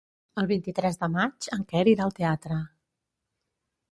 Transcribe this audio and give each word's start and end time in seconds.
El 0.41 0.45
vint-i-tres 0.51 0.97
de 1.01 1.09
maig 1.15 1.49
en 1.57 1.67
Quer 1.73 1.83
irà 1.93 2.07
al 2.07 2.17
teatre. 2.21 2.57